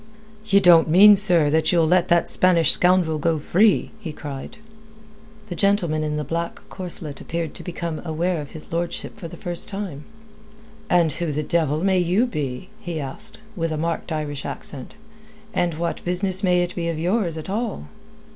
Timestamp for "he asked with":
12.79-13.71